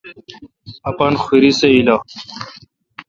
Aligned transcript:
اپان 0.89 1.13
خوِری 1.21 1.51
سہ 1.59 1.67
ایلہ۔ 1.73 1.95